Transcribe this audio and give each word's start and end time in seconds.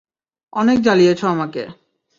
অনেক 0.53 0.77
জ্বলিয়েছ 0.81 1.21
আমাকে। 1.25 1.63